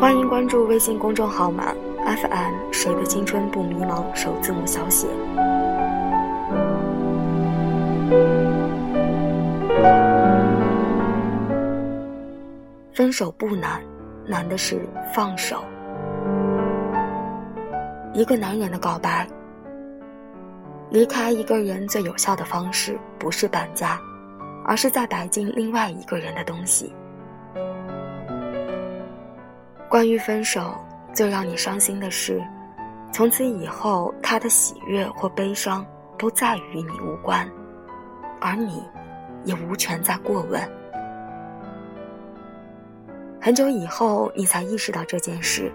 [0.00, 1.74] 欢迎关注微信公众号码
[2.06, 5.06] FM 谁的青春不迷茫，首字母小写。
[12.94, 13.78] 分手不难，
[14.26, 15.62] 难的是放手。
[18.14, 19.28] 一个男人的告白，
[20.88, 24.00] 离开一个人最有效的方式不是搬家，
[24.64, 26.90] 而是在摆进另外一个人的东西。
[29.90, 30.72] 关于分手，
[31.12, 32.40] 最让你伤心的是，
[33.12, 35.84] 从此以后他的喜悦或悲伤
[36.16, 37.50] 都再与你无关，
[38.40, 38.84] 而你，
[39.44, 40.62] 也无权再过问。
[43.40, 45.72] 很久以后，你才意识到这件事，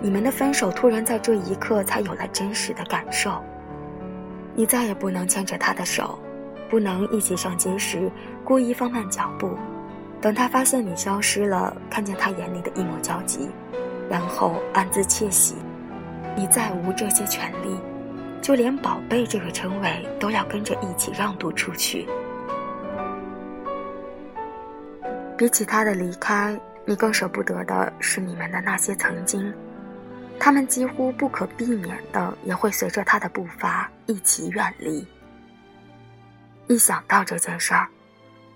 [0.00, 3.42] 你们的分手突然在这一刻才有了真实的感受。
[4.54, 6.16] 你再也不能牵着他的手，
[6.70, 8.08] 不能一起上街时
[8.44, 9.50] 故意放慢脚步，
[10.20, 13.48] 等他发现你消失了，看见他眼里的一抹焦急，
[14.08, 15.56] 然后暗自窃喜。
[16.36, 17.78] 你再无这些权利，
[18.40, 22.08] 就连“宝贝”这个称谓都要跟着一起让渡出去。
[25.36, 26.58] 比起他的离开。
[26.84, 29.52] 你更舍不得的是你们的那些曾经，
[30.40, 35.06] 他们几乎不可避免的也会随着他的步伐一起远离。
[36.66, 37.86] 一想到这件事儿，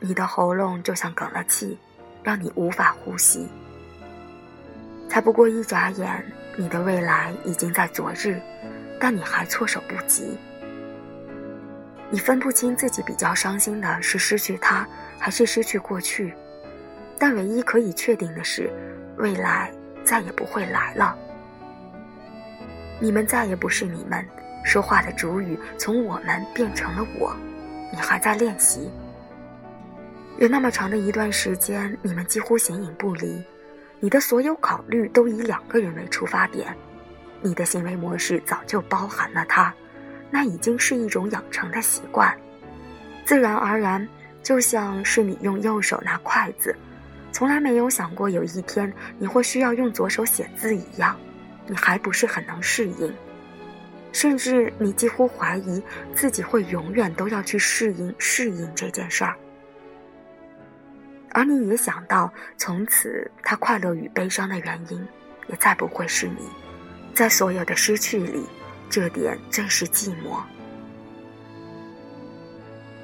[0.00, 1.78] 你的喉咙就像哽了气，
[2.22, 3.48] 让你无法呼吸。
[5.08, 6.24] 才不过一眨眼，
[6.56, 8.40] 你的未来已经在昨日，
[9.00, 10.38] 但你还措手不及。
[12.10, 14.86] 你分不清自己比较伤心的是失去他，
[15.18, 16.32] 还是失去过去。
[17.18, 18.70] 但唯一可以确定的是，
[19.16, 19.72] 未来
[20.04, 21.16] 再也不会来了。
[23.00, 24.24] 你们再也不是你们，
[24.64, 27.34] 说话的主语从我们变成了我。
[27.92, 28.90] 你还在练习。
[30.38, 33.42] 有那么长的一段时间，你们几乎形影不离。
[33.98, 36.72] 你的所有考虑都以两个人为出发点，
[37.42, 39.74] 你的行为模式早就包含了他，
[40.30, 42.32] 那已经是一种养成的习惯，
[43.24, 44.08] 自然而然，
[44.40, 46.72] 就像是你用右手拿筷子。
[47.32, 51.16] 从来没有想过有一天你会需要用左手写字一样，
[51.66, 53.12] 你还不是很能适应，
[54.12, 55.82] 甚至你几乎怀疑
[56.14, 59.34] 自己会永远都要去适应适应这件事儿。
[61.30, 65.06] 而你也想到，从此他快乐与悲伤的原因，
[65.48, 66.48] 也再不会是你，
[67.14, 68.44] 在所有的失去里，
[68.88, 70.40] 这点最是寂寞。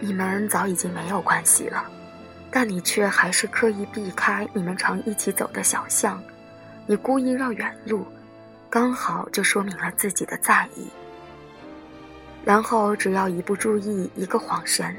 [0.00, 1.84] 你们早已经没有关系了。
[2.54, 6.22] 但你却还是刻意避开你们常一起走的小巷，
[6.86, 8.06] 你故意绕远路，
[8.68, 10.86] 刚好就说明了自己的在意。
[12.44, 14.94] 然后只要一不注意，一个晃神，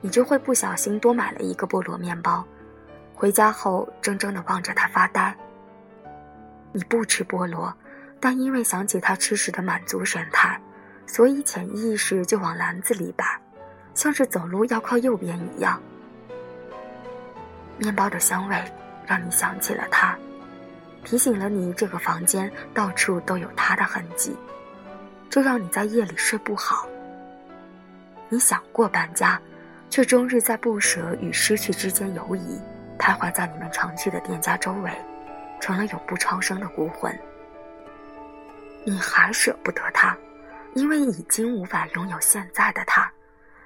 [0.00, 2.46] 你就会不小心多买了一个菠萝面包，
[3.14, 5.34] 回家后怔怔地望着他发呆。
[6.72, 7.72] 你不吃菠萝，
[8.18, 10.60] 但因为想起他吃时的满足神态，
[11.06, 13.24] 所以潜意识就往篮子里摆，
[13.94, 15.80] 像是走路要靠右边一样。
[17.78, 18.56] 面包的香味
[19.06, 20.16] 让你想起了他，
[21.04, 24.36] 提醒了你这个房间到处都有他的痕迹，
[25.30, 26.88] 这让你在夜里睡不好。
[28.28, 29.40] 你想过搬家，
[29.90, 32.58] 却终日在不舍与失去之间游移，
[32.98, 34.90] 徘徊在你们常去的店家周围，
[35.60, 37.16] 成了永不超生的孤魂。
[38.84, 40.16] 你还舍不得他，
[40.74, 43.10] 因为已经无法拥有现在的他，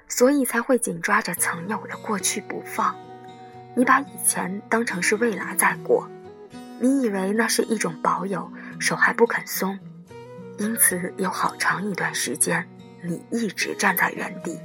[0.07, 2.95] 所以才会紧抓着曾有的过去不放。
[3.75, 6.09] 你把以前当成是未来在过，
[6.79, 9.77] 你以为那是一种保有，手还不肯松，
[10.57, 12.67] 因此有好长一段时间，
[13.03, 14.59] 你一直站在原地。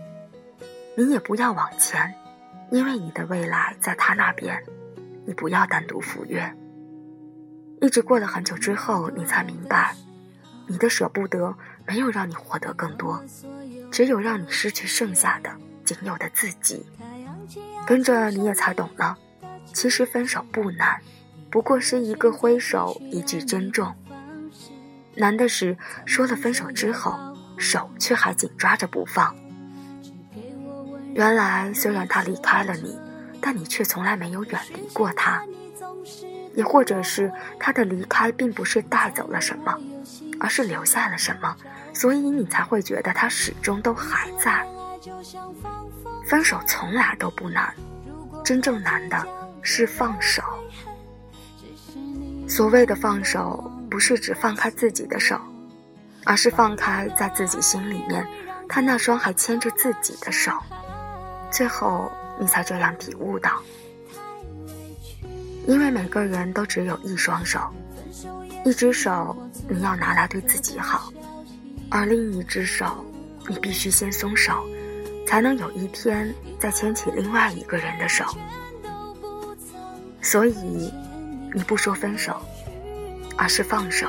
[0.97, 2.15] 你也不要往前，
[2.75, 4.61] 因为你的未来在他那边，
[5.25, 6.53] 你不要单独赴约。
[7.81, 9.95] 一直过了很久之后，你才明白，
[10.67, 11.55] 你的舍不得
[11.87, 13.25] 没有让你获得更多，
[13.93, 16.85] 只有让你失去剩下的仅有的自己。
[17.87, 19.17] 跟着你也才懂了，
[19.73, 21.01] 其实分手不难，
[21.51, 23.95] 不过是一个挥手，一句珍重。
[25.15, 27.17] 难的是说了分手之后，
[27.57, 29.33] 手却还紧抓着不放。
[31.15, 32.99] 原来虽然他离开了你，
[33.41, 35.43] 但你却从来没有远离过他。
[36.55, 39.77] 也或者是他的离开并不是带走了什么，
[40.39, 41.57] 而是留下了什么，
[41.93, 44.67] 所以你才会觉得他始终都还在。
[46.27, 47.75] 分手从来都不难，
[48.45, 49.27] 真正难的
[49.63, 50.43] 是放手。
[52.49, 55.41] 所谓的放手，不是只放开自己的手，
[56.25, 58.27] 而是放开在自己心里面
[58.69, 60.53] 他那双还牵着自己的手。
[61.55, 63.63] 最后，你才这样体悟到：
[65.69, 67.61] 因为每个人都只有一双手，
[68.65, 69.37] 一只手
[69.69, 71.13] 你要拿来对自己好，
[71.89, 73.07] 而另一只手
[73.49, 74.67] 你必须先松手，
[75.29, 78.25] 才能有一天再牵起另外一个人的手。
[80.21, 80.93] 所以，
[81.55, 82.35] 你不说分手，
[83.37, 84.09] 而是放手。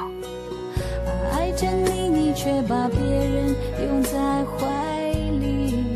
[1.32, 3.56] 爱着你，你却把别人
[3.86, 4.12] 拥在
[4.46, 5.95] 怀里，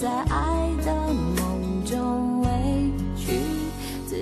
[0.00, 2.48] 在爱的梦中委
[3.16, 3.32] 屈
[4.06, 4.14] 自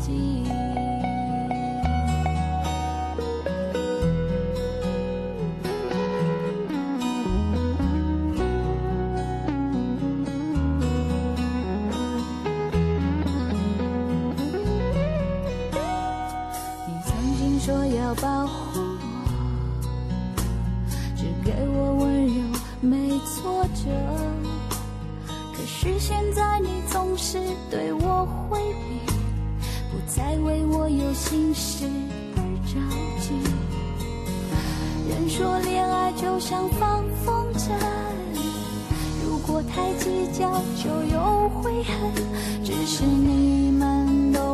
[0.00, 0.42] 己。
[16.88, 18.67] 你曾经说要保护
[25.80, 27.38] 是现在你总是
[27.70, 28.98] 对我回避，
[29.92, 31.84] 不再为我有心事
[32.34, 32.80] 而着
[33.20, 33.30] 急。
[35.08, 37.70] 人说恋爱就像放风筝，
[39.24, 40.50] 如果太计较
[40.82, 41.94] 就有悔恨。
[42.64, 44.47] 只是你们都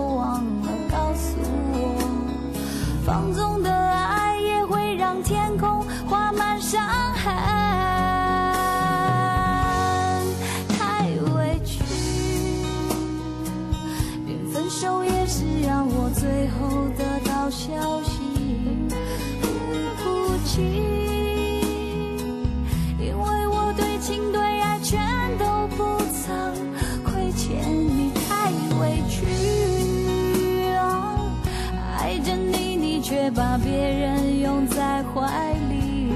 [32.37, 36.13] 你，你却把别人拥在怀里，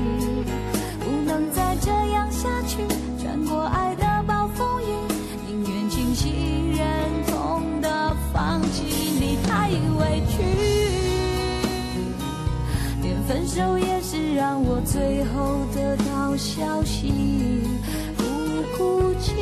[1.00, 2.78] 不能再这样下去。
[3.20, 4.86] 穿过爱的暴风雨，
[5.46, 6.86] 宁愿清醒忍
[7.26, 8.84] 痛的放弃
[9.20, 10.36] 你，太委屈。
[13.02, 17.12] 连分手也是让我最后得到消息，
[18.16, 18.22] 不
[18.76, 19.32] 哭泣，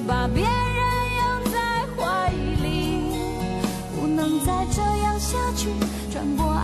[0.00, 0.50] 把别人
[1.18, 1.58] 拥在
[1.96, 2.30] 怀
[2.62, 3.12] 里，
[3.94, 5.68] 不能再这样下去，
[6.12, 6.57] 穿过。